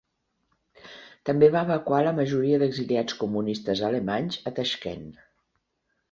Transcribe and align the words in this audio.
També 1.29 1.49
va 1.55 1.59
evacuar 1.67 1.99
la 2.07 2.13
majoria 2.19 2.59
d'exiliats 2.63 3.17
comunistes 3.19 3.83
alemanys 3.89 4.39
a 4.53 4.55
Taixkent. 4.61 5.05